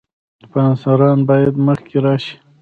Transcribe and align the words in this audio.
سپانسران 0.43 1.19
باید 1.29 1.55
مخکې 1.67 1.97
راشي. 2.05 2.35